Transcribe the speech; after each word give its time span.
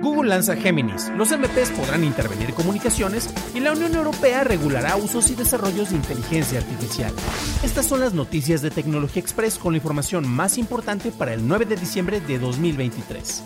Google 0.00 0.28
lanza 0.28 0.56
Géminis, 0.56 1.10
los 1.16 1.30
MPs 1.30 1.70
podrán 1.70 2.04
intervenir 2.04 2.52
comunicaciones 2.52 3.30
y 3.54 3.60
la 3.60 3.72
Unión 3.72 3.94
Europea 3.94 4.44
regulará 4.44 4.96
usos 4.96 5.30
y 5.30 5.34
desarrollos 5.34 5.90
de 5.90 5.96
inteligencia 5.96 6.58
artificial. 6.58 7.14
Estas 7.62 7.86
son 7.86 8.00
las 8.00 8.12
noticias 8.12 8.60
de 8.60 8.70
Tecnología 8.70 9.22
Express 9.22 9.58
con 9.58 9.72
la 9.72 9.78
información 9.78 10.28
más 10.28 10.58
importante 10.58 11.10
para 11.12 11.32
el 11.32 11.46
9 11.48 11.64
de 11.64 11.76
diciembre 11.76 12.20
de 12.20 12.38
2023. 12.38 13.42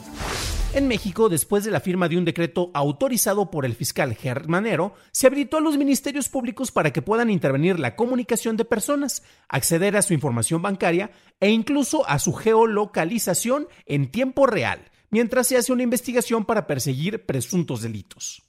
En 0.73 0.87
México, 0.87 1.29
después 1.29 1.65
de 1.65 1.71
la 1.71 1.81
firma 1.81 2.09
de 2.09 2.17
un 2.17 2.25
decreto 2.25 2.71
autorizado 2.75 3.51
por 3.51 3.65
el 3.65 3.75
fiscal 3.75 4.15
Germanero, 4.15 4.95
se 5.11 5.27
habilitó 5.27 5.57
a 5.57 5.61
los 5.61 5.77
ministerios 5.77 6.29
públicos 6.29 6.71
para 6.71 6.93
que 6.93 7.03
puedan 7.03 7.31
intervenir 7.31 7.81
la 7.81 7.97
comunicación 7.97 8.57
de 8.57 8.65
personas, 8.65 9.23
acceder 9.49 9.97
a 9.97 10.03
su 10.03 10.15
información 10.15 10.63
bancaria 10.63 11.11
e 11.41 11.51
incluso 11.51 12.09
a 12.09 12.21
su 12.21 12.33
geolocalización 12.33 13.67
en 13.87 14.11
tiempo 14.11 14.47
real 14.47 14.91
mientras 15.11 15.47
se 15.47 15.57
hace 15.57 15.73
una 15.73 15.83
investigación 15.83 16.45
para 16.45 16.67
perseguir 16.67 17.27
presuntos 17.27 17.83
delitos. 17.83 18.43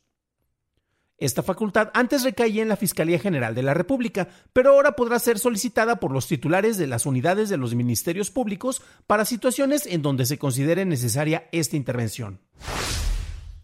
Esta 1.21 1.43
facultad 1.43 1.91
antes 1.93 2.23
recaía 2.23 2.63
en 2.63 2.69
la 2.69 2.75
Fiscalía 2.75 3.19
General 3.19 3.53
de 3.53 3.61
la 3.61 3.75
República, 3.75 4.27
pero 4.53 4.71
ahora 4.71 4.93
podrá 4.93 5.19
ser 5.19 5.37
solicitada 5.37 5.99
por 5.99 6.11
los 6.11 6.27
titulares 6.27 6.77
de 6.77 6.87
las 6.87 7.05
unidades 7.05 7.47
de 7.47 7.57
los 7.57 7.75
ministerios 7.75 8.31
públicos 8.31 8.81
para 9.05 9.25
situaciones 9.25 9.85
en 9.85 10.01
donde 10.01 10.25
se 10.25 10.39
considere 10.39 10.83
necesaria 10.83 11.47
esta 11.51 11.75
intervención. 11.75 12.41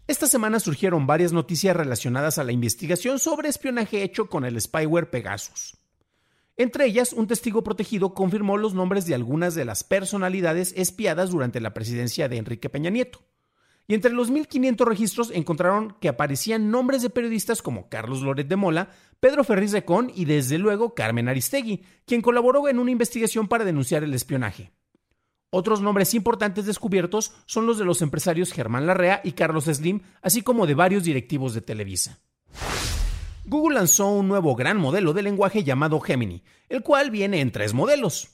Esta 0.06 0.28
semana 0.28 0.60
surgieron 0.60 1.08
varias 1.08 1.32
noticias 1.32 1.76
relacionadas 1.76 2.38
a 2.38 2.44
la 2.44 2.52
investigación 2.52 3.18
sobre 3.18 3.48
espionaje 3.48 4.04
hecho 4.04 4.28
con 4.28 4.44
el 4.44 4.60
spyware 4.60 5.10
Pegasus. 5.10 5.76
Entre 6.58 6.86
ellas, 6.86 7.12
un 7.12 7.28
testigo 7.28 7.62
protegido 7.62 8.14
confirmó 8.14 8.56
los 8.56 8.74
nombres 8.74 9.06
de 9.06 9.14
algunas 9.14 9.54
de 9.54 9.64
las 9.64 9.84
personalidades 9.84 10.74
espiadas 10.76 11.30
durante 11.30 11.60
la 11.60 11.72
presidencia 11.72 12.28
de 12.28 12.36
Enrique 12.36 12.68
Peña 12.68 12.90
Nieto. 12.90 13.20
Y 13.86 13.94
entre 13.94 14.12
los 14.12 14.30
1.500 14.30 14.84
registros 14.84 15.30
encontraron 15.32 15.96
que 16.00 16.08
aparecían 16.08 16.72
nombres 16.72 17.00
de 17.00 17.10
periodistas 17.10 17.62
como 17.62 17.88
Carlos 17.88 18.22
Loret 18.22 18.48
de 18.48 18.56
Mola, 18.56 18.90
Pedro 19.20 19.44
Ferriz 19.44 19.70
Recón 19.70 20.10
y 20.12 20.24
desde 20.24 20.58
luego 20.58 20.96
Carmen 20.96 21.28
Aristegui, 21.28 21.84
quien 22.04 22.22
colaboró 22.22 22.68
en 22.68 22.80
una 22.80 22.90
investigación 22.90 23.46
para 23.46 23.64
denunciar 23.64 24.02
el 24.02 24.12
espionaje. 24.12 24.72
Otros 25.50 25.80
nombres 25.80 26.12
importantes 26.12 26.66
descubiertos 26.66 27.32
son 27.46 27.66
los 27.66 27.78
de 27.78 27.84
los 27.84 28.02
empresarios 28.02 28.52
Germán 28.52 28.86
Larrea 28.86 29.20
y 29.22 29.32
Carlos 29.32 29.64
Slim, 29.66 30.00
así 30.22 30.42
como 30.42 30.66
de 30.66 30.74
varios 30.74 31.04
directivos 31.04 31.54
de 31.54 31.62
Televisa. 31.62 32.18
Google 33.48 33.76
lanzó 33.76 34.08
un 34.08 34.28
nuevo 34.28 34.54
gran 34.54 34.76
modelo 34.76 35.14
de 35.14 35.22
lenguaje 35.22 35.64
llamado 35.64 36.00
Gemini, 36.00 36.42
el 36.68 36.82
cual 36.82 37.10
viene 37.10 37.40
en 37.40 37.50
tres 37.50 37.72
modelos. 37.72 38.28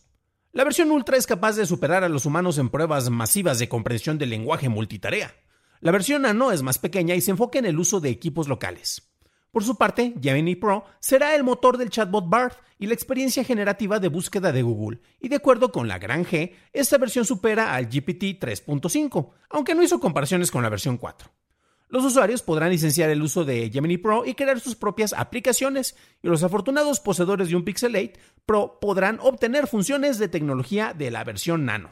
La 0.51 0.65
versión 0.65 0.91
Ultra 0.91 1.17
es 1.17 1.25
capaz 1.25 1.55
de 1.55 1.67
superar 1.67 2.03
a 2.03 2.09
los 2.09 2.27
humanos 2.27 2.59
en 2.59 2.69
pruebas 2.69 3.09
masivas 3.11 3.61
de 3.61 3.69
comprensión 3.69 4.19
del 4.19 4.31
lenguaje 4.31 4.69
multitarea. 4.69 5.33
La 5.79 5.93
versión 5.93 6.23
Nano 6.23 6.51
es 6.51 6.63
más 6.63 6.81
pequeña 6.81 7.15
y 7.15 7.21
se 7.21 7.31
enfoca 7.31 7.61
en 7.61 7.67
el 7.67 7.79
uso 7.79 8.01
de 8.01 8.11
equipos 8.11 8.49
locales. 8.49 9.09
Por 9.53 9.63
su 9.63 9.77
parte, 9.77 10.15
Gemini 10.21 10.57
Pro 10.57 10.85
será 10.99 11.37
el 11.37 11.45
motor 11.45 11.79
del 11.79 11.91
chatbot 11.91 12.29
BART 12.29 12.57
y 12.81 12.89
la 12.89 12.95
experiencia 12.95 13.45
generativa 13.45 14.01
de 14.01 14.09
búsqueda 14.09 14.51
de 14.51 14.63
Google, 14.63 14.99
y 15.21 15.29
de 15.29 15.37
acuerdo 15.37 15.71
con 15.71 15.87
la 15.87 16.01
gran 16.01 16.25
G, 16.25 16.55
esta 16.73 16.99
versión 16.99 17.25
supera 17.25 17.73
al 17.73 17.87
GPT 17.87 18.43
3.5, 18.43 19.31
aunque 19.51 19.77
no 19.77 19.85
hizo 19.85 20.01
comparaciones 20.01 20.51
con 20.51 20.65
la 20.65 20.71
versión 20.71 20.97
4. 20.97 21.31
Los 21.89 22.05
usuarios 22.05 22.43
podrán 22.43 22.71
licenciar 22.71 23.11
el 23.11 23.23
uso 23.23 23.45
de 23.45 23.71
Gemini 23.71 23.99
Pro 23.99 24.25
y 24.25 24.35
crear 24.35 24.59
sus 24.59 24.75
propias 24.75 25.13
aplicaciones, 25.13 25.97
y 26.23 26.29
los 26.29 26.43
afortunados 26.43 27.01
poseedores 27.01 27.49
de 27.49 27.57
un 27.57 27.65
Pixel 27.65 27.95
8 27.95 28.13
Pro 28.47 28.79
podrán 28.81 29.19
obtener 29.21 29.67
funciones 29.67 30.19
de 30.19 30.29
tecnología 30.29 30.95
de 30.95 31.11
la 31.11 31.25
versión 31.25 31.65
Nano. 31.65 31.91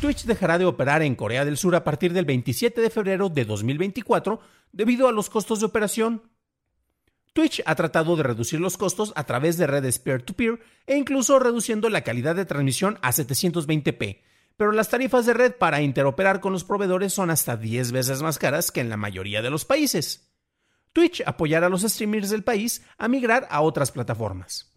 Twitch 0.00 0.24
dejará 0.24 0.58
de 0.58 0.64
operar 0.64 1.02
en 1.02 1.14
Corea 1.14 1.44
del 1.44 1.58
Sur 1.58 1.76
a 1.76 1.84
partir 1.84 2.12
del 2.12 2.24
27 2.24 2.80
de 2.80 2.90
febrero 2.90 3.28
de 3.28 3.44
2024 3.44 4.40
debido 4.72 5.08
a 5.08 5.12
los 5.12 5.28
costos 5.28 5.60
de 5.60 5.66
operación. 5.66 6.22
Twitch 7.32 7.62
ha 7.66 7.74
tratado 7.74 8.16
de 8.16 8.22
reducir 8.22 8.60
los 8.60 8.76
costos 8.76 9.12
a 9.14 9.24
través 9.24 9.56
de 9.56 9.66
redes 9.66 9.98
peer-to-peer 9.98 10.52
-peer 10.52 10.60
e 10.86 10.96
incluso 10.96 11.38
reduciendo 11.38 11.88
la 11.88 12.02
calidad 12.02 12.34
de 12.34 12.46
transmisión 12.46 12.98
a 13.02 13.12
720p, 13.12 14.22
pero 14.60 14.72
las 14.72 14.90
tarifas 14.90 15.24
de 15.24 15.32
red 15.32 15.54
para 15.54 15.80
interoperar 15.80 16.40
con 16.40 16.52
los 16.52 16.64
proveedores 16.64 17.14
son 17.14 17.30
hasta 17.30 17.56
10 17.56 17.92
veces 17.92 18.20
más 18.20 18.38
caras 18.38 18.70
que 18.70 18.82
en 18.82 18.90
la 18.90 18.98
mayoría 18.98 19.40
de 19.40 19.48
los 19.48 19.64
países. 19.64 20.30
Twitch 20.92 21.22
apoyará 21.24 21.68
a 21.68 21.70
los 21.70 21.80
streamers 21.80 22.28
del 22.28 22.44
país 22.44 22.84
a 22.98 23.08
migrar 23.08 23.48
a 23.50 23.62
otras 23.62 23.90
plataformas. 23.90 24.70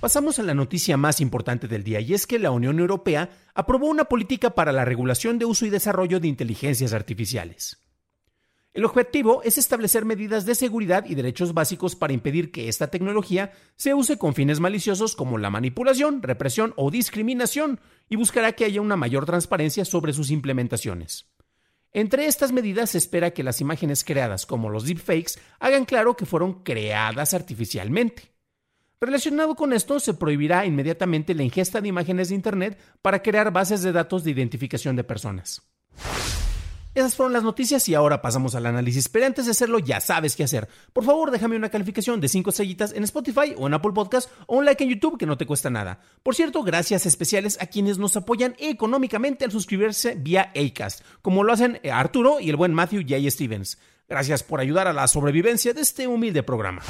Pasamos 0.00 0.40
a 0.40 0.42
la 0.42 0.52
noticia 0.52 0.96
más 0.96 1.20
importante 1.20 1.68
del 1.68 1.84
día 1.84 2.00
y 2.00 2.12
es 2.12 2.26
que 2.26 2.40
la 2.40 2.50
Unión 2.50 2.80
Europea 2.80 3.30
aprobó 3.54 3.86
una 3.86 4.06
política 4.06 4.50
para 4.50 4.72
la 4.72 4.84
regulación 4.84 5.38
de 5.38 5.44
uso 5.44 5.64
y 5.64 5.70
desarrollo 5.70 6.18
de 6.18 6.26
inteligencias 6.26 6.92
artificiales. 6.92 7.87
El 8.78 8.84
objetivo 8.84 9.42
es 9.42 9.58
establecer 9.58 10.04
medidas 10.04 10.46
de 10.46 10.54
seguridad 10.54 11.04
y 11.04 11.16
derechos 11.16 11.52
básicos 11.52 11.96
para 11.96 12.12
impedir 12.12 12.52
que 12.52 12.68
esta 12.68 12.86
tecnología 12.86 13.50
se 13.74 13.92
use 13.92 14.18
con 14.18 14.34
fines 14.34 14.60
maliciosos 14.60 15.16
como 15.16 15.36
la 15.36 15.50
manipulación, 15.50 16.22
represión 16.22 16.74
o 16.76 16.88
discriminación, 16.88 17.80
y 18.08 18.14
buscará 18.14 18.52
que 18.52 18.64
haya 18.64 18.80
una 18.80 18.94
mayor 18.94 19.26
transparencia 19.26 19.84
sobre 19.84 20.12
sus 20.12 20.30
implementaciones. 20.30 21.26
Entre 21.92 22.26
estas 22.26 22.52
medidas 22.52 22.90
se 22.90 22.98
espera 22.98 23.32
que 23.32 23.42
las 23.42 23.60
imágenes 23.60 24.04
creadas 24.04 24.46
como 24.46 24.70
los 24.70 24.84
deepfakes 24.84 25.40
hagan 25.58 25.84
claro 25.84 26.16
que 26.16 26.24
fueron 26.24 26.62
creadas 26.62 27.34
artificialmente. 27.34 28.30
Relacionado 29.00 29.56
con 29.56 29.72
esto, 29.72 29.98
se 29.98 30.14
prohibirá 30.14 30.66
inmediatamente 30.66 31.34
la 31.34 31.42
ingesta 31.42 31.80
de 31.80 31.88
imágenes 31.88 32.28
de 32.28 32.36
Internet 32.36 32.78
para 33.02 33.24
crear 33.24 33.52
bases 33.52 33.82
de 33.82 33.90
datos 33.90 34.22
de 34.22 34.30
identificación 34.30 34.94
de 34.94 35.02
personas. 35.02 35.68
Esas 36.98 37.14
fueron 37.14 37.32
las 37.32 37.44
noticias 37.44 37.88
y 37.88 37.94
ahora 37.94 38.20
pasamos 38.20 38.56
al 38.56 38.66
análisis. 38.66 39.08
Pero 39.08 39.24
antes 39.24 39.44
de 39.44 39.52
hacerlo, 39.52 39.78
ya 39.78 40.00
sabes 40.00 40.34
qué 40.34 40.42
hacer. 40.42 40.68
Por 40.92 41.04
favor, 41.04 41.30
déjame 41.30 41.54
una 41.54 41.68
calificación 41.68 42.20
de 42.20 42.28
5 42.28 42.50
estrellitas 42.50 42.92
en 42.92 43.04
Spotify 43.04 43.54
o 43.56 43.68
en 43.68 43.74
Apple 43.74 43.92
Podcast 43.92 44.28
o 44.48 44.56
un 44.56 44.64
like 44.64 44.82
en 44.82 44.90
YouTube 44.90 45.16
que 45.16 45.24
no 45.24 45.38
te 45.38 45.46
cuesta 45.46 45.70
nada. 45.70 46.00
Por 46.24 46.34
cierto, 46.34 46.64
gracias 46.64 47.06
especiales 47.06 47.56
a 47.60 47.66
quienes 47.66 47.98
nos 47.98 48.16
apoyan 48.16 48.56
económicamente 48.58 49.44
al 49.44 49.52
suscribirse 49.52 50.16
vía 50.16 50.50
Acast, 50.56 51.02
como 51.22 51.44
lo 51.44 51.52
hacen 51.52 51.78
eh, 51.84 51.92
Arturo 51.92 52.40
y 52.40 52.50
el 52.50 52.56
buen 52.56 52.74
Matthew 52.74 53.02
J. 53.08 53.30
Stevens. 53.30 53.78
Gracias 54.08 54.42
por 54.42 54.58
ayudar 54.58 54.88
a 54.88 54.92
la 54.92 55.06
sobrevivencia 55.06 55.72
de 55.74 55.82
este 55.82 56.08
humilde 56.08 56.42
programa. 56.42 56.82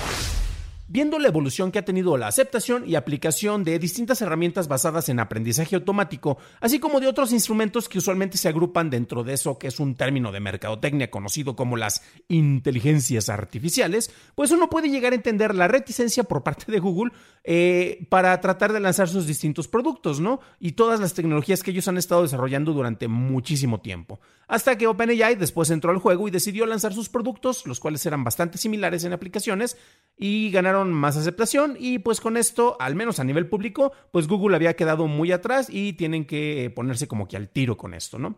Viendo 0.90 1.18
la 1.18 1.28
evolución 1.28 1.70
que 1.70 1.78
ha 1.78 1.84
tenido 1.84 2.16
la 2.16 2.28
aceptación 2.28 2.88
y 2.88 2.94
aplicación 2.94 3.62
de 3.62 3.78
distintas 3.78 4.22
herramientas 4.22 4.68
basadas 4.68 5.10
en 5.10 5.20
aprendizaje 5.20 5.76
automático, 5.76 6.38
así 6.62 6.78
como 6.78 6.98
de 6.98 7.08
otros 7.08 7.30
instrumentos 7.30 7.90
que 7.90 7.98
usualmente 7.98 8.38
se 8.38 8.48
agrupan 8.48 8.88
dentro 8.88 9.22
de 9.22 9.34
eso 9.34 9.58
que 9.58 9.66
es 9.66 9.80
un 9.80 9.96
término 9.96 10.32
de 10.32 10.40
mercadotecnia 10.40 11.10
conocido 11.10 11.54
como 11.54 11.76
las 11.76 12.02
inteligencias 12.28 13.28
artificiales, 13.28 14.10
pues 14.34 14.50
uno 14.50 14.70
puede 14.70 14.88
llegar 14.88 15.12
a 15.12 15.16
entender 15.16 15.54
la 15.54 15.68
reticencia 15.68 16.24
por 16.24 16.42
parte 16.42 16.72
de 16.72 16.78
Google 16.78 17.12
eh, 17.44 18.06
para 18.08 18.40
tratar 18.40 18.72
de 18.72 18.80
lanzar 18.80 19.08
sus 19.10 19.26
distintos 19.26 19.68
productos, 19.68 20.20
¿no? 20.20 20.40
Y 20.58 20.72
todas 20.72 21.00
las 21.00 21.12
tecnologías 21.12 21.62
que 21.62 21.70
ellos 21.72 21.88
han 21.88 21.98
estado 21.98 22.22
desarrollando 22.22 22.72
durante 22.72 23.08
muchísimo 23.08 23.82
tiempo. 23.82 24.20
Hasta 24.46 24.78
que 24.78 24.86
OpenAI 24.86 25.34
después 25.34 25.68
entró 25.68 25.90
al 25.90 25.98
juego 25.98 26.26
y 26.26 26.30
decidió 26.30 26.64
lanzar 26.64 26.94
sus 26.94 27.10
productos, 27.10 27.66
los 27.66 27.80
cuales 27.80 28.06
eran 28.06 28.24
bastante 28.24 28.56
similares 28.56 29.04
en 29.04 29.12
aplicaciones, 29.12 29.76
y 30.16 30.50
ganaron 30.50 30.77
más 30.84 31.16
aceptación 31.16 31.76
y 31.78 31.98
pues 31.98 32.20
con 32.20 32.36
esto, 32.36 32.76
al 32.80 32.94
menos 32.94 33.20
a 33.20 33.24
nivel 33.24 33.48
público, 33.48 33.92
pues 34.10 34.26
Google 34.28 34.56
había 34.56 34.74
quedado 34.74 35.06
muy 35.06 35.32
atrás 35.32 35.68
y 35.70 35.94
tienen 35.94 36.24
que 36.24 36.72
ponerse 36.74 37.08
como 37.08 37.28
que 37.28 37.36
al 37.36 37.48
tiro 37.48 37.76
con 37.76 37.94
esto, 37.94 38.18
¿no? 38.18 38.36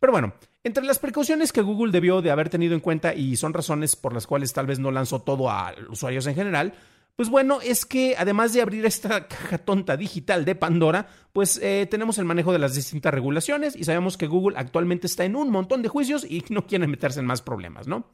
Pero 0.00 0.12
bueno, 0.12 0.34
entre 0.64 0.84
las 0.84 0.98
precauciones 0.98 1.52
que 1.52 1.62
Google 1.62 1.92
debió 1.92 2.20
de 2.20 2.30
haber 2.30 2.50
tenido 2.50 2.74
en 2.74 2.80
cuenta 2.80 3.14
y 3.14 3.36
son 3.36 3.54
razones 3.54 3.96
por 3.96 4.12
las 4.12 4.26
cuales 4.26 4.52
tal 4.52 4.66
vez 4.66 4.78
no 4.78 4.90
lanzó 4.90 5.22
todo 5.22 5.50
a 5.50 5.74
usuarios 5.88 6.26
en 6.26 6.34
general, 6.34 6.74
Pues 7.16 7.28
bueno, 7.28 7.60
es 7.62 7.86
que 7.86 8.16
además 8.18 8.52
de 8.52 8.60
abrir 8.60 8.84
esta 8.84 9.28
caja 9.28 9.58
tonta 9.58 9.96
digital 9.96 10.44
de 10.44 10.56
Pandora, 10.56 11.06
pues 11.32 11.60
eh, 11.62 11.86
tenemos 11.88 12.18
el 12.18 12.24
manejo 12.24 12.52
de 12.52 12.58
las 12.58 12.74
distintas 12.74 13.14
regulaciones 13.14 13.76
y 13.76 13.84
sabemos 13.84 14.16
que 14.16 14.26
Google 14.26 14.58
actualmente 14.58 15.06
está 15.06 15.24
en 15.24 15.36
un 15.36 15.50
montón 15.50 15.80
de 15.80 15.88
juicios 15.88 16.26
y 16.28 16.44
no 16.50 16.66
quiere 16.66 16.86
meterse 16.86 17.20
en 17.20 17.26
más 17.26 17.40
problemas, 17.40 17.86
¿no? 17.86 18.10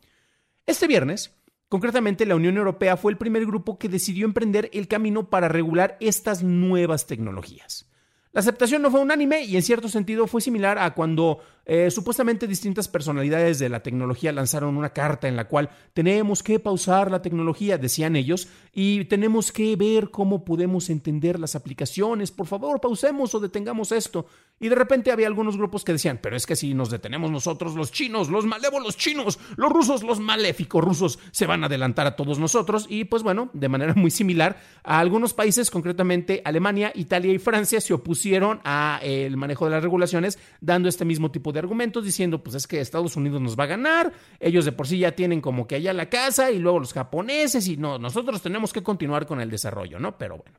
Este 0.66 0.86
viernes, 0.86 1.34
concretamente 1.70 2.26
la 2.26 2.34
Unión 2.34 2.58
Europea 2.58 2.98
fue 2.98 3.12
el 3.12 3.16
primer 3.16 3.46
grupo 3.46 3.78
que 3.78 3.88
decidió 3.88 4.26
emprender 4.26 4.68
el 4.74 4.88
camino 4.88 5.30
para 5.30 5.48
regular 5.48 5.96
estas 6.00 6.42
nuevas 6.42 7.06
tecnologías. 7.06 7.88
La 8.32 8.40
aceptación 8.40 8.82
no 8.82 8.90
fue 8.90 9.00
unánime 9.00 9.44
y 9.44 9.56
en 9.56 9.62
cierto 9.62 9.88
sentido 9.88 10.26
fue 10.26 10.40
similar 10.40 10.78
a 10.78 10.94
cuando 10.94 11.38
eh, 11.72 11.88
supuestamente 11.92 12.48
distintas 12.48 12.88
personalidades 12.88 13.60
de 13.60 13.68
la 13.68 13.80
tecnología 13.80 14.32
lanzaron 14.32 14.76
una 14.76 14.92
carta 14.92 15.28
en 15.28 15.36
la 15.36 15.46
cual 15.46 15.70
tenemos 15.92 16.42
que 16.42 16.58
pausar 16.58 17.12
la 17.12 17.22
tecnología, 17.22 17.78
decían 17.78 18.16
ellos, 18.16 18.48
y 18.72 19.04
tenemos 19.04 19.52
que 19.52 19.76
ver 19.76 20.10
cómo 20.10 20.44
podemos 20.44 20.90
entender 20.90 21.38
las 21.38 21.54
aplicaciones. 21.54 22.32
Por 22.32 22.48
favor, 22.48 22.80
pausemos 22.80 23.36
o 23.36 23.38
detengamos 23.38 23.92
esto. 23.92 24.26
Y 24.58 24.68
de 24.68 24.74
repente 24.74 25.12
había 25.12 25.28
algunos 25.28 25.56
grupos 25.56 25.84
que 25.84 25.92
decían, 25.92 26.18
pero 26.20 26.36
es 26.36 26.44
que 26.44 26.56
si 26.56 26.74
nos 26.74 26.90
detenemos 26.90 27.30
nosotros, 27.30 27.76
los 27.76 27.92
chinos, 27.92 28.30
los 28.30 28.44
malévolos 28.46 28.96
chinos, 28.96 29.38
los 29.56 29.70
rusos, 29.70 30.02
los 30.02 30.18
maléficos 30.18 30.84
rusos, 30.84 31.18
se 31.30 31.46
van 31.46 31.62
a 31.62 31.66
adelantar 31.66 32.06
a 32.06 32.16
todos 32.16 32.40
nosotros. 32.40 32.86
Y 32.88 33.04
pues 33.04 33.22
bueno, 33.22 33.48
de 33.54 33.68
manera 33.68 33.94
muy 33.94 34.10
similar, 34.10 34.60
a 34.82 34.98
algunos 34.98 35.34
países, 35.34 35.70
concretamente 35.70 36.42
Alemania, 36.44 36.92
Italia 36.96 37.32
y 37.32 37.38
Francia, 37.38 37.80
se 37.80 37.94
opusieron 37.94 38.60
al 38.64 39.00
eh, 39.02 39.30
manejo 39.36 39.66
de 39.66 39.70
las 39.70 39.82
regulaciones, 39.84 40.38
dando 40.60 40.88
este 40.88 41.04
mismo 41.04 41.30
tipo 41.30 41.52
de 41.52 41.59
argumentos, 41.60 42.04
diciendo, 42.04 42.42
pues 42.42 42.56
es 42.56 42.66
que 42.66 42.80
Estados 42.80 43.16
Unidos 43.16 43.40
nos 43.40 43.58
va 43.58 43.64
a 43.64 43.68
ganar, 43.68 44.12
ellos 44.40 44.64
de 44.64 44.72
por 44.72 44.88
sí 44.88 44.98
ya 44.98 45.12
tienen 45.12 45.40
como 45.40 45.66
que 45.66 45.76
allá 45.76 45.92
la 45.92 46.08
casa 46.08 46.50
y 46.50 46.58
luego 46.58 46.80
los 46.80 46.92
japoneses 46.92 47.68
y 47.68 47.76
no, 47.76 47.98
nosotros 47.98 48.42
tenemos 48.42 48.72
que 48.72 48.82
continuar 48.82 49.26
con 49.26 49.40
el 49.40 49.50
desarrollo, 49.50 49.98
¿no? 49.98 50.18
Pero 50.18 50.38
bueno. 50.38 50.58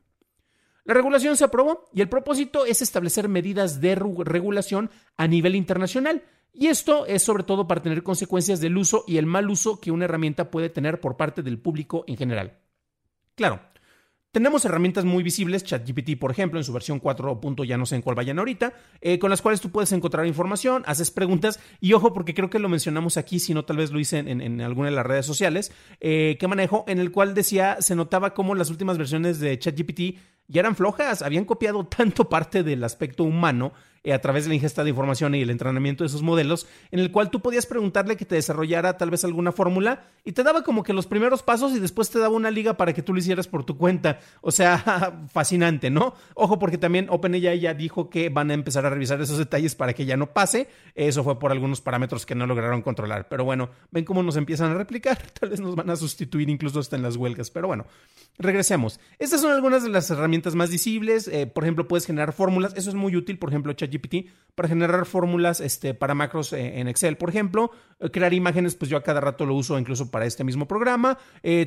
La 0.84 0.94
regulación 0.94 1.36
se 1.36 1.44
aprobó 1.44 1.84
y 1.92 2.00
el 2.00 2.08
propósito 2.08 2.66
es 2.66 2.82
establecer 2.82 3.28
medidas 3.28 3.80
de 3.80 3.94
regulación 3.94 4.90
a 5.16 5.28
nivel 5.28 5.54
internacional. 5.54 6.24
Y 6.52 6.66
esto 6.66 7.06
es 7.06 7.22
sobre 7.22 7.44
todo 7.44 7.68
para 7.68 7.82
tener 7.82 8.02
consecuencias 8.02 8.60
del 8.60 8.76
uso 8.76 9.04
y 9.06 9.16
el 9.16 9.26
mal 9.26 9.48
uso 9.48 9.80
que 9.80 9.90
una 9.90 10.06
herramienta 10.06 10.50
puede 10.50 10.70
tener 10.70 11.00
por 11.00 11.16
parte 11.16 11.42
del 11.42 11.58
público 11.58 12.04
en 12.08 12.16
general. 12.16 12.58
Claro, 13.36 13.60
tenemos 14.32 14.64
herramientas 14.64 15.04
muy 15.04 15.22
visibles, 15.22 15.62
ChatGPT, 15.62 16.18
por 16.18 16.30
ejemplo, 16.30 16.58
en 16.58 16.64
su 16.64 16.72
versión 16.72 16.98
4. 16.98 17.38
ya 17.64 17.76
no 17.76 17.84
sé 17.84 17.96
en 17.96 18.02
cuál 18.02 18.16
vayan 18.16 18.38
ahorita, 18.38 18.72
eh, 19.02 19.18
con 19.18 19.28
las 19.28 19.42
cuales 19.42 19.60
tú 19.60 19.70
puedes 19.70 19.92
encontrar 19.92 20.26
información, 20.26 20.82
haces 20.86 21.10
preguntas 21.10 21.60
y 21.80 21.92
ojo, 21.92 22.14
porque 22.14 22.32
creo 22.32 22.48
que 22.48 22.58
lo 22.58 22.70
mencionamos 22.70 23.18
aquí, 23.18 23.38
si 23.38 23.52
no 23.52 23.66
tal 23.66 23.76
vez 23.76 23.92
lo 23.92 24.00
hice 24.00 24.18
en, 24.18 24.60
alguna 24.62 24.88
de 24.88 24.96
las 24.96 25.04
redes 25.04 25.26
sociales, 25.26 25.70
eh, 26.00 26.38
que 26.40 26.48
manejo, 26.48 26.84
en 26.88 26.98
el 26.98 27.12
cual 27.12 27.34
decía, 27.34 27.76
se 27.80 27.94
notaba 27.94 28.32
como 28.32 28.54
las 28.54 28.70
últimas 28.70 28.96
versiones 28.96 29.38
de 29.38 29.58
ChatGPT 29.58 30.16
ya 30.48 30.60
eran 30.60 30.76
flojas, 30.76 31.22
habían 31.22 31.44
copiado 31.44 31.86
tanto 31.96 32.28
parte 32.28 32.62
del 32.62 32.84
aspecto 32.84 33.24
humano 33.24 33.72
eh, 34.04 34.12
a 34.12 34.20
través 34.20 34.44
de 34.44 34.48
la 34.48 34.56
ingesta 34.56 34.82
de 34.82 34.90
información 34.90 35.32
y 35.36 35.42
el 35.42 35.50
entrenamiento 35.50 36.02
de 36.02 36.08
esos 36.08 36.22
modelos, 36.22 36.66
en 36.90 36.98
el 36.98 37.12
cual 37.12 37.30
tú 37.30 37.40
podías 37.40 37.66
preguntarle 37.66 38.16
que 38.16 38.24
te 38.24 38.34
desarrollara 38.34 38.96
tal 38.96 39.10
vez 39.10 39.22
alguna 39.22 39.52
fórmula 39.52 40.06
y 40.24 40.32
te 40.32 40.42
daba 40.42 40.64
como 40.64 40.82
que 40.82 40.92
los 40.92 41.06
primeros 41.06 41.44
pasos 41.44 41.72
y 41.72 41.78
después 41.78 42.10
te 42.10 42.18
daba 42.18 42.34
una 42.34 42.50
liga 42.50 42.76
para 42.76 42.92
que 42.92 43.02
tú 43.02 43.12
lo 43.12 43.20
hicieras 43.20 43.46
por 43.46 43.62
tu 43.62 43.76
cuenta. 43.78 44.18
O 44.40 44.50
sea, 44.50 45.22
fascinante, 45.32 45.88
¿no? 45.88 46.14
Ojo, 46.34 46.58
porque 46.58 46.78
también 46.78 47.06
OpenAI 47.10 47.60
ya 47.60 47.74
dijo 47.74 48.10
que 48.10 48.28
van 48.28 48.50
a 48.50 48.54
empezar 48.54 48.84
a 48.86 48.90
revisar 48.90 49.20
esos 49.20 49.38
detalles 49.38 49.76
para 49.76 49.92
que 49.92 50.04
ya 50.04 50.16
no 50.16 50.32
pase. 50.32 50.68
Eso 50.96 51.22
fue 51.22 51.38
por 51.38 51.52
algunos 51.52 51.80
parámetros 51.80 52.26
que 52.26 52.34
no 52.34 52.48
lograron 52.48 52.82
controlar. 52.82 53.28
Pero 53.28 53.44
bueno, 53.44 53.70
ven 53.92 54.04
cómo 54.04 54.24
nos 54.24 54.34
empiezan 54.34 54.72
a 54.72 54.74
replicar. 54.74 55.18
Tal 55.40 55.50
vez 55.50 55.60
nos 55.60 55.76
van 55.76 55.90
a 55.90 55.96
sustituir 55.96 56.50
incluso 56.50 56.80
hasta 56.80 56.96
en 56.96 57.02
las 57.02 57.14
huelgas. 57.14 57.52
Pero 57.52 57.68
bueno, 57.68 57.86
regresemos. 58.36 58.98
Estas 59.20 59.40
son 59.40 59.52
algunas 59.52 59.84
de 59.84 59.90
las 59.90 60.10
herramientas 60.10 60.31
más 60.54 60.70
visibles. 60.70 61.28
Eh, 61.28 61.46
por 61.46 61.64
ejemplo, 61.64 61.88
puedes 61.88 62.06
generar 62.06 62.32
fórmulas. 62.32 62.74
Eso 62.76 62.90
es 62.90 62.94
muy 62.94 63.14
útil. 63.16 63.38
Por 63.38 63.50
ejemplo, 63.50 63.72
ChatGPT 63.72 64.28
para 64.54 64.68
generar 64.68 65.04
fórmulas 65.06 65.60
este, 65.60 65.94
para 65.94 66.14
macros 66.14 66.52
eh, 66.52 66.80
en 66.80 66.88
Excel, 66.88 67.16
por 67.16 67.28
ejemplo. 67.28 67.70
Eh, 68.00 68.10
crear 68.10 68.32
imágenes, 68.34 68.74
pues 68.74 68.90
yo 68.90 68.96
a 68.96 69.02
cada 69.02 69.20
rato 69.20 69.46
lo 69.46 69.54
uso 69.54 69.78
incluso 69.78 70.10
para 70.10 70.26
este 70.26 70.44
mismo 70.44 70.66
programa. 70.66 71.18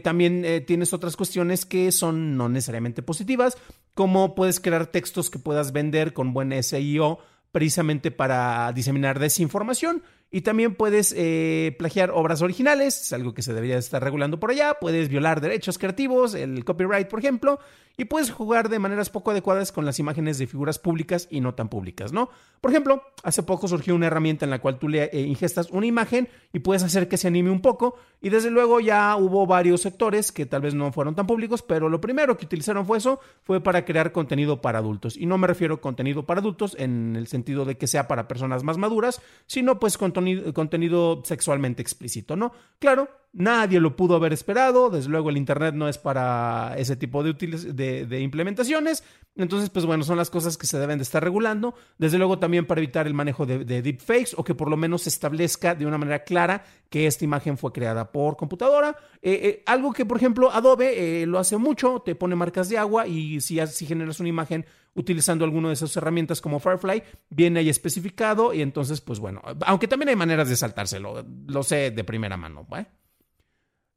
también 0.03 0.63
tienes 0.65 0.93
otras 0.93 1.15
cuestiones 1.15 1.65
que 1.65 1.91
son 1.91 2.37
no 2.37 2.49
necesariamente 2.49 3.01
positivas, 3.01 3.57
como 3.93 4.35
puedes 4.35 4.59
crear 4.59 4.87
textos 4.87 5.29
que 5.29 5.39
puedas 5.39 5.71
vender 5.71 6.13
con 6.13 6.33
buen 6.33 6.51
SEO 6.63 7.19
precisamente 7.51 8.11
para 8.11 8.71
diseminar 8.73 9.19
desinformación. 9.19 10.03
Y 10.35 10.41
también 10.41 10.75
puedes 10.75 11.15
eh, 11.17 11.77
plagiar 11.79 12.11
obras 12.11 12.41
originales, 12.41 12.99
es 13.03 13.13
algo 13.13 13.33
que 13.33 13.41
se 13.41 13.53
debería 13.53 13.77
estar 13.77 14.03
regulando 14.03 14.37
por 14.37 14.51
allá. 14.51 14.73
Puedes 14.81 15.07
violar 15.07 15.39
derechos 15.39 15.77
creativos, 15.77 16.33
el 16.33 16.65
copyright, 16.65 17.07
por 17.07 17.19
ejemplo. 17.19 17.57
Y 17.97 18.03
puedes 18.03 18.29
jugar 18.29 18.67
de 18.67 18.77
maneras 18.77 19.09
poco 19.09 19.31
adecuadas 19.31 19.71
con 19.71 19.85
las 19.85 19.99
imágenes 19.99 20.37
de 20.37 20.47
figuras 20.47 20.79
públicas 20.79 21.29
y 21.31 21.39
no 21.39 21.55
tan 21.55 21.69
públicas, 21.69 22.11
¿no? 22.11 22.29
Por 22.59 22.71
ejemplo, 22.71 23.01
hace 23.23 23.43
poco 23.43 23.69
surgió 23.69 23.95
una 23.95 24.07
herramienta 24.07 24.43
en 24.43 24.49
la 24.49 24.59
cual 24.59 24.77
tú 24.77 24.89
le 24.89 25.05
eh, 25.05 25.21
ingestas 25.21 25.69
una 25.71 25.85
imagen 25.85 26.27
y 26.51 26.59
puedes 26.59 26.83
hacer 26.83 27.07
que 27.07 27.15
se 27.15 27.29
anime 27.29 27.51
un 27.51 27.61
poco. 27.61 27.95
Y 28.21 28.27
desde 28.27 28.51
luego 28.51 28.81
ya 28.81 29.15
hubo 29.15 29.47
varios 29.47 29.79
sectores 29.79 30.33
que 30.33 30.45
tal 30.45 30.61
vez 30.61 30.73
no 30.73 30.91
fueron 30.91 31.15
tan 31.15 31.27
públicos, 31.27 31.61
pero 31.61 31.87
lo 31.87 32.01
primero 32.01 32.35
que 32.35 32.45
utilizaron 32.45 32.85
fue 32.85 32.97
eso, 32.97 33.21
fue 33.43 33.61
para 33.61 33.85
crear 33.85 34.11
contenido 34.11 34.59
para 34.59 34.79
adultos. 34.79 35.15
Y 35.15 35.25
no 35.27 35.37
me 35.37 35.47
refiero 35.47 35.75
a 35.75 35.81
contenido 35.81 36.25
para 36.25 36.41
adultos 36.41 36.75
en 36.77 37.15
el 37.15 37.27
sentido 37.27 37.63
de 37.63 37.77
que 37.77 37.87
sea 37.87 38.09
para 38.09 38.27
personas 38.27 38.63
más 38.63 38.77
maduras, 38.77 39.21
sino 39.45 39.79
pues 39.79 39.97
contenido 39.97 40.24
contenido, 40.53 41.21
sexualmente 41.23 41.81
explícito, 41.81 42.35
¿no? 42.35 42.51
Claro, 42.79 43.09
Nadie 43.37 43.81
lo 43.81 43.97
pudo 43.97 44.15
haber 44.15 44.31
esperado, 44.31 44.89
desde 44.89 45.09
luego 45.09 45.29
el 45.29 45.35
Internet 45.35 45.75
no 45.75 45.89
es 45.89 45.97
para 45.97 46.73
ese 46.77 46.95
tipo 46.95 47.21
de, 47.21 47.33
de, 47.33 48.21
implementaciones, 48.21 49.03
entonces 49.35 49.69
pues 49.69 49.85
bueno, 49.85 50.05
son 50.05 50.15
las 50.15 50.29
cosas 50.29 50.57
que 50.57 50.65
se 50.65 50.79
deben 50.79 50.99
de 50.99 51.03
estar 51.03 51.21
regulando, 51.21 51.75
desde 51.97 52.17
luego 52.17 52.39
también 52.39 52.65
para 52.65 52.79
evitar 52.79 53.07
el 53.07 53.13
manejo 53.13 53.45
de, 53.45 53.65
deepfakes 53.65 54.35
o 54.37 54.45
que 54.45 54.55
por 54.55 54.69
lo 54.69 54.77
menos 54.77 55.01
se 55.01 55.09
establezca 55.09 55.75
de 55.75 55.85
una 55.85 55.97
manera 55.97 56.23
clara 56.23 56.63
que 56.89 57.07
esta 57.07 57.25
imagen 57.25 57.57
fue 57.57 57.73
creada 57.73 58.09
por 58.09 58.37
computadora, 58.37 58.95
eh, 59.21 59.33
eh, 59.43 59.63
algo 59.65 59.91
que 59.91 60.05
por 60.05 60.15
ejemplo 60.15 60.49
Adobe 60.49 61.21
eh, 61.21 61.25
lo 61.25 61.37
hace 61.37 61.57
mucho, 61.57 62.03
te 62.05 62.15
pone 62.15 62.35
marcas 62.35 62.69
de 62.69 62.77
agua 62.77 63.05
y 63.05 63.41
si 63.41 63.57
generas 63.85 64.21
una 64.21 64.29
imagen 64.29 64.65
utilizando 64.95 65.45
alguna 65.45 65.67
de 65.67 65.75
esas 65.75 65.95
herramientas 65.97 66.41
como 66.41 66.59
Firefly, 66.59 67.03
viene 67.29 67.59
ahí 67.59 67.69
especificado 67.69 68.53
y 68.53 68.61
entonces 68.61 69.01
pues 69.01 69.19
bueno, 69.19 69.41
aunque 69.65 69.87
también 69.87 70.09
hay 70.09 70.15
maneras 70.15 70.49
de 70.49 70.55
saltárselo, 70.55 71.25
lo 71.47 71.63
sé 71.63 71.91
de 71.91 72.03
primera 72.03 72.37
mano. 72.37 72.65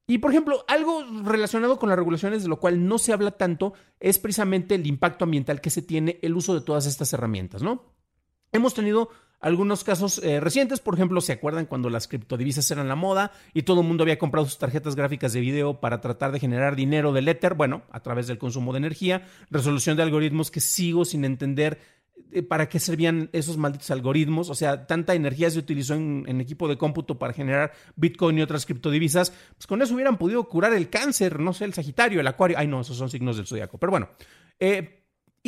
Y 0.07 0.19
por 0.19 0.31
ejemplo, 0.31 0.65
algo 0.69 1.05
relacionado 1.25 1.79
con 1.79 1.89
las 1.89 1.99
regulaciones 1.99 2.43
de 2.43 2.49
lo 2.49 2.59
cual 2.59 2.87
no 2.87 2.99
se 2.99 3.13
habla 3.13 3.33
tanto 3.33 3.75
es 4.01 4.19
precisamente 4.19 4.75
el 4.75 4.87
impacto 4.87 5.25
ambiental 5.25 5.61
que 5.61 5.71
se 5.71 5.83
tiene 5.83 6.19
el 6.23 6.35
uso 6.35 6.55
de 6.55 6.63
todas 6.63 6.87
estas 6.87 7.13
herramientas, 7.13 7.63
¿no? 7.63 7.95
Hemos 8.51 8.75
tenido 8.75 9.11
algunos 9.41 9.85
casos 9.85 10.21
eh, 10.25 10.41
recientes, 10.41 10.81
por 10.81 10.95
ejemplo, 10.95 11.21
¿se 11.21 11.33
acuerdan 11.33 11.67
cuando 11.67 11.91
las 11.91 12.09
criptodivisas 12.09 12.69
eran 12.73 12.89
la 12.89 12.97
moda 12.97 13.31
y 13.55 13.63
todo 13.63 13.83
el 13.83 13.87
mundo 13.87 14.03
había 14.03 14.19
comprado 14.19 14.47
sus 14.47 14.59
tarjetas 14.59 14.97
gráficas 14.97 15.33
de 15.33 15.41
video 15.41 15.81
para 15.81 16.01
tratar 16.01 16.33
de 16.33 16.41
generar 16.41 16.75
dinero 16.75 17.13
del 17.13 17.29
Ether? 17.29 17.55
Bueno, 17.55 17.83
a 17.91 18.01
través 18.01 18.27
del 18.27 18.39
consumo 18.39 18.73
de 18.73 18.79
energía, 18.79 19.27
resolución 19.51 19.97
de 19.97 20.03
algoritmos 20.03 20.51
que 20.51 20.61
sigo 20.61 21.05
sin 21.05 21.25
entender 21.25 21.79
eh, 22.33 22.43
para 22.43 22.69
qué 22.69 22.81
servían 22.81 23.31
esos 23.33 23.57
malditos 23.57 23.91
algoritmos. 23.93 24.51
O 24.51 24.57
sea, 24.57 24.87
tanta 24.87 25.15
energía 25.15 25.51
se 25.51 25.61
utilizó 25.61 25.95
en, 25.95 26.41
equipo 26.41 26.69
de 26.69 26.77
cómputo 26.77 27.19
para 27.19 27.33
generar 27.33 27.73
Bitcoin 27.95 28.39
y 28.39 28.43
otras 28.43 28.67
criptodivisas. 28.67 29.33
Pues 29.57 29.69
con 29.69 29.81
eso 29.83 29.95
hubieran 29.95 30.19
podido 30.19 30.49
curar 30.49 30.75
el 30.75 30.91
cáncer, 30.91 31.39
no 31.39 31.53
sé, 31.53 31.65
el 31.65 31.75
Sagitario, 31.75 32.21
el 32.21 32.27
Acuario. 32.27 32.59
Ay, 32.59 32.67
no, 32.67 32.81
esos 32.81 32.97
son 32.97 33.09
signos 33.09 33.37
del 33.37 33.47
zodiaco. 33.47 33.79
Pero 33.79 33.93
bueno. 33.93 34.09
Eh, 34.61 34.98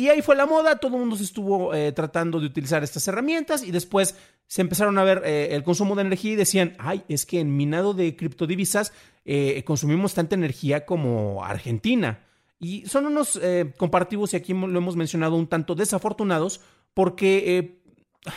y 0.03 0.09
ahí 0.09 0.21
fue 0.21 0.35
la 0.35 0.45
moda, 0.45 0.77
todo 0.77 0.95
el 0.95 0.99
mundo 0.99 1.15
se 1.15 1.23
estuvo 1.23 1.73
eh, 1.73 1.91
tratando 1.91 2.39
de 2.39 2.45
utilizar 2.47 2.83
estas 2.83 3.07
herramientas 3.07 3.63
y 3.63 3.71
después 3.71 4.15
se 4.47 4.61
empezaron 4.61 4.97
a 4.97 5.03
ver 5.03 5.23
el 5.25 5.63
consumo 5.63 5.95
de 5.95 6.01
energía 6.01 6.33
y 6.33 6.35
decían, 6.35 6.75
ay, 6.77 7.03
es 7.07 7.25
que 7.25 7.39
en 7.39 7.55
minado 7.55 7.93
de 7.93 8.17
criptodivisas 8.17 8.91
consumimos 9.63 10.13
tanta 10.13 10.35
energía 10.35 10.85
como 10.85 11.45
Argentina. 11.45 12.19
Y 12.61 12.85
son 12.85 13.07
unos 13.07 13.39
eh, 13.41 13.73
comparativos, 13.75 14.33
y 14.33 14.37
aquí 14.37 14.53
lo 14.53 14.77
hemos 14.77 14.95
mencionado, 14.95 15.35
un 15.35 15.47
tanto 15.47 15.73
desafortunados, 15.73 16.61
porque 16.93 17.57
eh, 17.57 17.81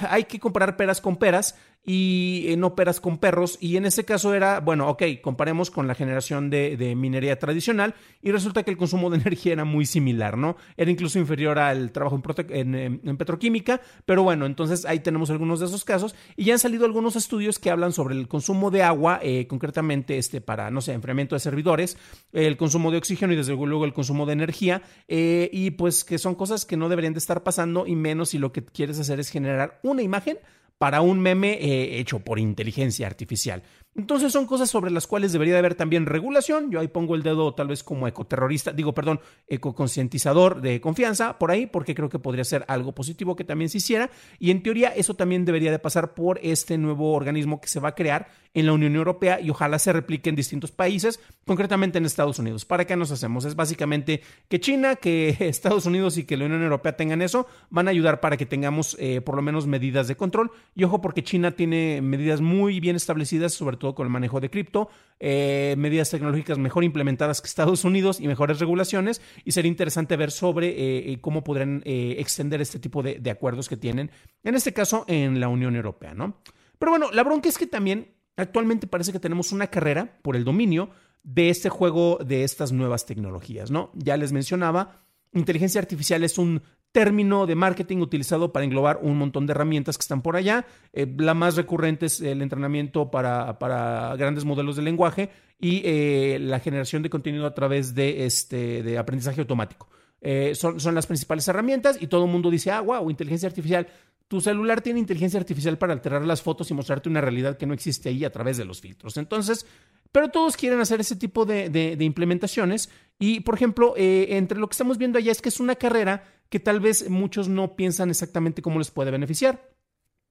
hay 0.09 0.25
que 0.25 0.41
comparar 0.41 0.79
peras 0.79 1.03
con 1.03 1.17
peras 1.17 1.57
y 1.85 2.47
eh, 2.49 2.57
no 2.57 2.75
peras 2.75 3.01
con 3.01 3.19
perros. 3.19 3.59
Y 3.61 3.77
en 3.77 3.85
ese 3.85 4.05
caso 4.05 4.35
era, 4.35 4.61
bueno, 4.61 4.89
ok, 4.89 5.03
comparemos 5.23 5.71
con 5.71 5.87
la 5.87 5.95
generación 5.95 6.51
de, 6.51 6.95
minería 6.97 7.39
tradicional 7.39 7.95
y 8.23 8.31
resulta 8.31 8.63
que 8.63 8.71
el 8.71 8.77
consumo 8.77 9.11
de 9.11 9.17
energía 9.21 9.53
era 9.53 9.65
muy 9.65 9.87
similar, 9.87 10.37
¿no? 10.37 10.57
Era 10.77 10.91
incluso 10.91 11.19
inferior 11.19 11.59
al 11.59 11.93
trabajo 11.93 12.21
en, 12.49 13.17
petroquímica, 13.19 13.81
pero 14.07 14.23
bueno, 14.23 14.47
entonces 14.47 14.85
ahí 14.85 15.01
tenemos 15.01 15.31
algunos 15.31 15.61
de 15.61 15.67
esos 15.67 15.85
casos 15.85 16.15
y 16.37 16.45
ya 16.45 16.55
han 16.55 16.59
salido 16.59 16.85
algunos 16.85 17.17
estudios 17.17 17.59
que 17.59 17.71
hablan 17.71 17.93
sobre 17.93 18.15
el 18.15 18.29
consumo 18.29 18.71
de 18.71 18.83
agua, 18.83 19.21
eh, 19.23 19.47
concretamente 19.47 20.19
este 20.19 20.41
para, 20.41 20.71
no 20.71 20.81
sé, 20.81 20.93
enfriamiento 20.93 21.35
de 21.35 21.41
servidores, 21.41 21.97
el 22.33 22.57
consumo 22.57 22.91
de 22.91 22.99
oxígeno 22.99 23.33
y 23.33 23.37
desde 23.37 23.55
luego 23.55 23.85
el 23.85 23.93
consumo 23.93 24.27
de 24.27 24.33
energía, 24.33 24.83
eh, 25.09 25.51
y 25.53 25.73
pues 25.73 26.05
que 26.05 26.19
son 26.19 26.35
cosas 26.35 26.65
que 26.65 26.77
no 26.77 26.89
deberían 26.89 27.13
de 27.13 27.19
estar 27.19 27.43
pasando 27.43 27.87
y 27.87 27.95
menos 27.95 28.31
si 28.31 28.39
lo 28.39 28.53
que 28.53 28.65
quieres 28.65 28.99
hacer 28.99 29.21
es 29.21 29.31
generar 29.31 29.81
una 29.83 30.03
imagen 30.03 30.39
para 30.79 31.01
un 31.01 31.21
meme 31.21 31.55
eh, 31.55 31.99
hecho 31.99 32.21
por 32.21 32.39
inteligencia 32.39 33.07
artificial. 33.07 33.63
Entonces 33.97 34.33
son 34.33 34.47
cosas 34.47 34.69
sobre 34.69 34.91
las 34.91 35.07
cuales 35.07 35.33
debería 35.33 35.55
de 35.55 35.61
haber 35.61 35.77
también 35.77 36.07
regulación. 36.07 36.71
Yo 36.71 36.81
ahí 36.81 36.89
pongo 36.89 37.15
el 37.15 37.23
dedo 37.23 37.55
tal 37.55 37.69
vez 37.69 37.85
como 37.85 38.09
ecoterrorista, 38.09 38.73
digo, 38.73 38.93
perdón, 38.93 39.21
ecoconcientizador 39.47 40.61
de 40.61 40.81
confianza 40.81 41.39
por 41.39 41.53
ahí, 41.53 41.67
porque 41.67 41.95
creo 41.95 42.09
que 42.09 42.19
podría 42.19 42.45
ser 42.45 42.65
algo 42.67 42.93
positivo 42.93 43.37
que 43.37 43.45
también 43.45 43.69
se 43.69 43.79
hiciera. 43.79 44.11
Y 44.41 44.51
en 44.51 44.63
teoría 44.63 44.89
eso 44.89 45.15
también 45.15 45.45
debería 45.45 45.71
de 45.71 45.79
pasar 45.79 46.15
por 46.15 46.41
este 46.43 46.77
nuevo 46.77 47.13
organismo 47.13 47.61
que 47.61 47.69
se 47.69 47.79
va 47.79 47.91
a 47.91 47.95
crear 47.95 48.29
en 48.55 48.67
la 48.67 48.73
Unión 48.73 48.95
Europea 48.95 49.41
y 49.41 49.51
ojalá 49.51 49.79
se 49.79 49.93
replique 49.93 50.31
en 50.31 50.37
distintos 50.37 50.71
países, 50.71 51.21
concretamente 51.45 51.99
en 51.99 52.05
Estados 52.05 52.39
Unidos. 52.39 52.65
¿Para 52.65 52.87
qué 52.87 52.97
nos 52.97 53.11
hacemos? 53.11 53.45
Es 53.45 53.57
básicamente 53.57 54.23
que 54.49 54.61
China, 54.61 54.97
que 54.97 55.37
Estados 55.41 55.87
Unidos 55.87 56.17
y 56.19 56.25
que 56.25 56.37
la 56.37 56.47
Unión 56.47 56.63
Europea 56.63 56.97
tengan 56.97 57.21
eso, 57.21 57.47
van 57.71 57.89
a 57.89 57.91
ayudar 57.91 58.21
para 58.21 58.37
que 58.37 58.47
tengamos 58.47 58.97
eh, 59.01 59.21
por 59.21 59.35
lo 59.35 59.43
menos 59.43 59.67
medidas 59.67 60.09
de 60.09 60.17
control. 60.17 60.53
Y 60.75 60.85
ojo 60.85 61.01
porque 61.01 61.25
China 61.25 61.51
tiene 61.51 62.01
medidas 62.01 62.41
muy 62.41 62.81
bien 62.81 62.97
establecidas, 62.97 63.53
sobre 63.53 63.77
todo 63.77 63.84
con 63.93 64.07
el 64.07 64.13
manejo 64.13 64.39
de 64.39 64.51
cripto, 64.51 64.89
eh, 65.19 65.75
medidas 65.77 66.11
tecnológicas 66.11 66.59
mejor 66.59 66.85
implementadas 66.85 67.41
que 67.41 67.49
Estados 67.49 67.85
Unidos 67.85 68.21
y 68.21 68.29
mejores 68.29 68.61
regulaciones. 68.61 69.21
Y 69.45 69.51
sería 69.51 69.69
interesante 69.69 70.17
ver 70.17 70.31
sobre 70.31 70.69
eh, 70.69 71.13
eh, 71.13 71.19
cómo 71.21 71.43
podrán 71.43 71.83
extender 71.85 72.61
este 72.61 72.79
tipo 72.79 73.03
de, 73.03 73.19
de, 73.19 73.31
acuerdos 73.31 73.69
que 73.69 73.77
tienen, 73.77 74.13
en 74.45 74.55
este 74.55 74.73
caso 74.73 75.05
en 75.09 75.41
la 75.41 75.49
Unión 75.49 75.75
Europea, 75.75 76.15
¿no? 76.15 76.41
Pero 76.79 76.93
bueno, 76.93 77.11
la 77.13 77.25
bronca 77.25 77.49
es 77.49 77.59
que 77.59 77.67
también 77.67 78.15
actualmente 78.37 78.87
parece 78.87 79.11
que 79.11 79.19
tenemos 79.19 79.51
una 79.51 79.67
carrera 79.67 80.19
por 80.23 80.37
el 80.37 80.45
dominio 80.45 80.91
de 81.25 81.49
este 81.49 81.71
juego 81.71 82.19
de 82.25 82.45
estas 82.45 82.71
nuevas 82.71 83.07
tecnologías, 83.07 83.71
¿no? 83.71 83.91
Ya 83.95 84.17
les 84.17 84.33
mencionaba, 84.33 85.05
inteligencia 85.33 85.81
artificial 85.81 86.23
es 86.23 86.39
un 86.39 86.63
término 86.95 87.45
de 87.47 87.57
marketing 87.57 87.99
utilizado 87.99 88.53
para 88.53 88.65
englobar 88.65 89.01
un 89.03 89.19
montón 89.19 89.47
de 89.47 89.51
herramientas 89.51 89.99
que 89.99 90.03
están 90.03 90.23
por 90.23 90.37
allá. 90.37 90.65
Eh, 90.93 91.13
la 91.19 91.35
más 91.35 91.57
recurrente 91.57 92.07
es 92.07 92.21
el 92.21 92.41
entrenamiento 92.41 93.11
para, 93.11 93.59
para 93.59 94.15
grandes 94.15 94.45
modelos 94.45 94.77
de 94.77 94.83
lenguaje 94.83 95.31
y 95.59 95.83
eh, 95.85 96.39
la 96.41 96.61
generación 96.61 97.03
de 97.03 97.11
contenido 97.11 97.47
a 97.47 97.55
través 97.55 97.97
de, 97.97 98.27
este, 98.27 98.85
de 98.85 98.97
aprendizaje 98.97 99.41
automático. 99.41 99.89
Eh, 100.21 100.55
son, 100.55 100.79
son, 100.79 100.95
las 100.95 101.09
principales 101.09 101.49
herramientas 101.49 101.99
y 102.01 102.07
todo 102.07 102.27
el 102.27 102.31
mundo 102.31 102.49
dice, 102.49 102.71
ah, 102.71 102.81
wow, 102.81 103.11
inteligencia 103.11 103.49
artificial. 103.49 103.89
Tu 104.29 104.41
celular 104.41 104.81
tiene 104.81 105.01
inteligencia 105.01 105.41
artificial 105.41 105.77
para 105.77 105.95
alterar 105.95 106.25
las 106.25 106.43
fotos 106.43 106.71
y 106.71 106.75
mostrarte 106.75 107.09
una 107.09 107.21
realidad 107.21 107.59
que 107.59 107.67
no 107.67 107.75
existe 107.75 108.11
ahí 108.11 108.25
a 108.25 108.31
través 108.31 108.57
de 108.57 108.67
los 108.67 108.81
filtros. 108.81 109.17
Entonces, 109.17 109.67
pero 110.13 110.29
todos 110.29 110.57
quieren 110.57 110.79
hacer 110.79 111.01
ese 111.01 111.17
tipo 111.17 111.45
de, 111.45 111.71
de, 111.71 112.05
implementaciones. 112.05 112.89
Y, 113.19 113.41
por 113.41 113.57
ejemplo, 113.57 113.95
entre 113.97 114.59
lo 114.61 114.69
que 114.69 114.75
estamos 114.75 114.97
viendo 114.97 115.19
allá 115.19 115.33
es 115.33 115.43
que 115.43 115.49
es 115.49 115.59
una 115.59 115.75
carrera 115.75 116.23
que 116.49 116.61
tal 116.61 116.81
vez 116.81 117.09
muchos 117.11 117.49
no 117.49 117.77
piensan 117.77 118.11
exactamente 118.11 118.63
cómo 118.63 118.79
les 118.79 118.91
puede 118.91 119.11
beneficiar. 119.11 119.74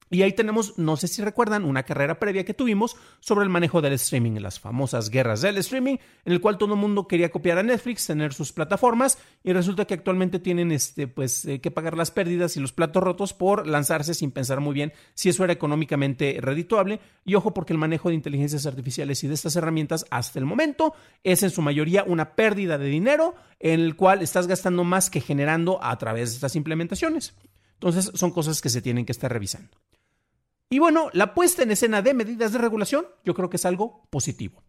Y 0.10 0.22
ahí 0.22 0.34
tenemos, 0.34 0.78
no 0.78 0.96
sé 0.98 1.08
si 1.08 1.22
recuerdan, 1.22 1.66
una 1.66 1.84
carrera 1.84 2.20
previa 2.20 2.46
que 2.46 2.54
tuvimos 2.54 2.96
sobre 3.20 3.44
el 3.44 3.50
manejo 3.50 3.82
del 3.82 3.94
streaming, 3.94 4.40
las 4.40 4.60
famosas 4.60 5.10
guerras 5.10 5.42
del 5.42 5.58
streaming, 5.58 5.98
en 6.26 6.34
el 6.34 6.42
cual 6.42 6.58
todo 6.58 6.74
el 6.74 6.80
mundo 6.80 7.08
quería 7.08 7.32
copiar 7.32 7.58
a 7.58 7.64
Netflix, 7.64 8.06
tener 8.06 8.34
sus 8.34 8.52
plataformas, 8.52 9.18
y 9.44 9.54
resulta 9.54 9.86
que 9.86 9.94
actualmente 9.94 10.40
tienen 10.40 10.72
este, 10.72 11.08
pues, 11.08 11.46
eh, 11.46 11.62
que 11.62 11.72
pagar 11.72 11.98
las 11.98 12.12
pérdidas 12.12 12.56
y 12.58 12.60
los 12.60 12.74
platos 12.74 13.04
rotos 13.04 13.34
por 13.34 13.68
lanzarse 13.68 14.14
sin 14.14 14.32
pensar 14.32 14.60
muy 14.60 14.74
bien 14.74 14.94
si 15.14 15.30
eso 15.30 15.44
era 15.44 15.54
económicamente 15.54 16.38
redituable. 16.40 17.00
Y 17.26 17.36
ojo, 17.36 17.54
porque 17.54 17.74
el 17.74 17.80
manejo 17.80 18.10
de 18.10 18.16
inteligencias 18.16 18.66
artificiales 18.66 19.24
y 19.24 19.28
de 19.28 19.34
estas 19.34 19.56
herramientas 19.56 20.06
hasta 20.10 20.40
el 20.40 20.46
momento 20.46 20.94
es 21.24 21.44
en 21.44 21.50
su 21.50 21.62
mayoría 21.62 22.04
una 22.04 22.36
pérdida 22.36 22.78
de 22.78 22.86
dinero 22.86 23.36
en 23.60 23.80
el 23.80 23.96
cual 23.96 24.22
estás 24.22 24.48
gastando 24.48 24.84
más 24.84 25.10
que 25.10 25.22
generando 25.22 25.84
a 25.84 25.98
través 25.98 26.30
de 26.30 26.36
estas 26.36 26.56
implementaciones. 26.56 27.34
Entonces, 27.76 28.12
son 28.14 28.32
cosas 28.32 28.62
que 28.62 28.70
se 28.70 28.82
tienen 28.82 29.06
que 29.06 29.12
estar 29.12 29.32
revisando. 29.32 29.78
Y 30.74 30.80
bueno, 30.80 31.12
la 31.14 31.36
puesta 31.36 31.62
en 31.62 31.70
escena 31.70 32.02
de 32.02 32.16
medidas 32.16 32.52
de 32.52 32.58
regulación 32.58 33.06
yo 33.24 33.36
creo 33.36 33.48
que 33.48 33.58
es 33.58 33.66
algo 33.68 34.08
positivo. 34.10 34.64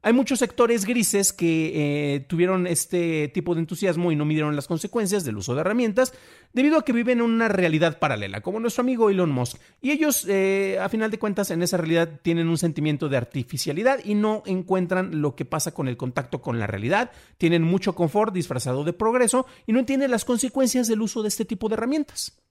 Hay 0.00 0.14
muchos 0.14 0.38
sectores 0.38 0.86
grises 0.86 1.34
que 1.34 2.14
eh, 2.14 2.20
tuvieron 2.20 2.66
este 2.66 3.28
tipo 3.28 3.54
de 3.54 3.60
entusiasmo 3.60 4.10
y 4.10 4.16
no 4.16 4.24
midieron 4.24 4.56
las 4.56 4.66
consecuencias 4.66 5.26
del 5.26 5.36
uso 5.36 5.54
de 5.54 5.60
herramientas 5.60 6.14
debido 6.54 6.78
a 6.78 6.86
que 6.86 6.94
viven 6.94 7.18
en 7.18 7.26
una 7.26 7.48
realidad 7.48 7.98
paralela, 7.98 8.40
como 8.40 8.60
nuestro 8.60 8.80
amigo 8.80 9.10
Elon 9.10 9.30
Musk. 9.30 9.58
Y 9.82 9.90
ellos, 9.90 10.26
eh, 10.26 10.78
a 10.80 10.88
final 10.88 11.10
de 11.10 11.18
cuentas, 11.18 11.50
en 11.50 11.62
esa 11.62 11.76
realidad 11.76 12.20
tienen 12.22 12.48
un 12.48 12.56
sentimiento 12.56 13.10
de 13.10 13.18
artificialidad 13.18 14.00
y 14.02 14.14
no 14.14 14.42
encuentran 14.46 15.20
lo 15.20 15.36
que 15.36 15.44
pasa 15.44 15.74
con 15.74 15.86
el 15.86 15.98
contacto 15.98 16.40
con 16.40 16.58
la 16.58 16.66
realidad. 16.66 17.10
Tienen 17.36 17.62
mucho 17.62 17.94
confort 17.94 18.32
disfrazado 18.32 18.84
de 18.84 18.94
progreso 18.94 19.44
y 19.66 19.74
no 19.74 19.80
entienden 19.80 20.12
las 20.12 20.24
consecuencias 20.24 20.88
del 20.88 21.02
uso 21.02 21.20
de 21.20 21.28
este 21.28 21.44
tipo 21.44 21.68
de 21.68 21.74
herramientas. 21.74 22.41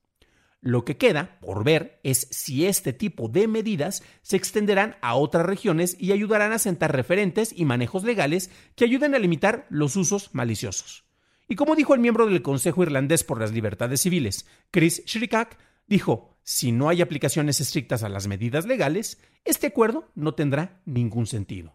Lo 0.63 0.85
que 0.85 0.95
queda 0.95 1.39
por 1.41 1.63
ver 1.63 1.99
es 2.03 2.27
si 2.29 2.67
este 2.67 2.93
tipo 2.93 3.27
de 3.27 3.47
medidas 3.47 4.03
se 4.21 4.37
extenderán 4.37 4.95
a 5.01 5.15
otras 5.15 5.43
regiones 5.43 5.97
y 5.99 6.11
ayudarán 6.11 6.51
a 6.51 6.59
sentar 6.59 6.95
referentes 6.95 7.51
y 7.55 7.65
manejos 7.65 8.03
legales 8.03 8.51
que 8.75 8.85
ayuden 8.85 9.15
a 9.15 9.19
limitar 9.19 9.65
los 9.69 9.95
usos 9.95 10.29
maliciosos. 10.33 11.03
Y 11.47 11.55
como 11.55 11.75
dijo 11.75 11.95
el 11.95 11.99
miembro 11.99 12.27
del 12.27 12.43
Consejo 12.43 12.83
Irlandés 12.83 13.23
por 13.23 13.39
las 13.39 13.51
Libertades 13.51 14.01
Civiles, 14.01 14.45
Chris 14.69 15.03
Shrikak, 15.05 15.57
dijo, 15.87 16.37
si 16.43 16.71
no 16.71 16.89
hay 16.89 17.01
aplicaciones 17.01 17.59
estrictas 17.59 18.03
a 18.03 18.09
las 18.09 18.27
medidas 18.27 18.67
legales, 18.67 19.19
este 19.43 19.67
acuerdo 19.67 20.11
no 20.13 20.35
tendrá 20.35 20.79
ningún 20.85 21.25
sentido. 21.25 21.73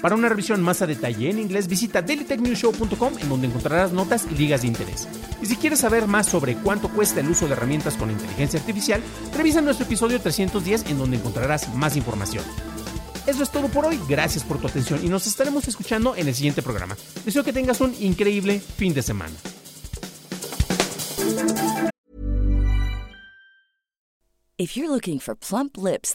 Para 0.00 0.14
una 0.14 0.28
revisión 0.28 0.62
más 0.62 0.82
a 0.82 0.86
detalle 0.86 1.30
en 1.30 1.40
inglés, 1.40 1.66
visita 1.66 2.00
dailytechnewshow.com 2.00 3.14
en 3.20 3.28
donde 3.28 3.48
encontrarás 3.48 3.92
notas 3.92 4.28
y 4.30 4.36
ligas 4.36 4.62
de 4.62 4.68
interés. 4.68 5.08
Y 5.44 5.46
si 5.46 5.56
quieres 5.56 5.80
saber 5.80 6.06
más 6.06 6.26
sobre 6.26 6.56
cuánto 6.56 6.88
cuesta 6.88 7.20
el 7.20 7.28
uso 7.28 7.46
de 7.46 7.52
herramientas 7.52 7.96
con 7.96 8.10
inteligencia 8.10 8.58
artificial, 8.58 9.02
revisa 9.36 9.60
nuestro 9.60 9.84
episodio 9.84 10.18
310 10.18 10.86
en 10.86 10.96
donde 10.96 11.18
encontrarás 11.18 11.68
más 11.74 11.96
información. 11.96 12.42
Eso 13.26 13.42
es 13.42 13.50
todo 13.50 13.68
por 13.68 13.84
hoy, 13.84 14.00
gracias 14.08 14.42
por 14.42 14.58
tu 14.58 14.68
atención 14.68 15.04
y 15.04 15.08
nos 15.10 15.26
estaremos 15.26 15.68
escuchando 15.68 16.16
en 16.16 16.28
el 16.28 16.34
siguiente 16.34 16.62
programa. 16.62 16.96
Deseo 17.26 17.44
que 17.44 17.52
tengas 17.52 17.82
un 17.82 17.94
increíble 18.00 18.58
fin 18.58 18.94
de 18.94 19.02
semana. 19.02 19.34
Plump 25.46 25.76
lips 25.76 26.14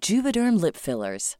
Juvederm 0.00 0.56
lip 0.62 0.76
fillers. 0.76 1.39